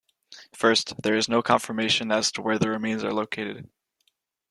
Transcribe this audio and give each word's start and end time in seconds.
First, 0.55 0.99
there 1.03 1.15
is 1.15 1.29
no 1.29 1.43
confirmation 1.43 2.11
as 2.11 2.31
to 2.31 2.41
where 2.41 2.57
the 2.57 2.71
remains 2.71 3.03
are 3.03 3.13
located. 3.13 3.69